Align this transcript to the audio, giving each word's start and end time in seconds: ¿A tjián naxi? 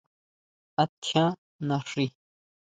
¿A 0.83 0.85
tjián 1.01 1.31
naxi? 1.67 2.05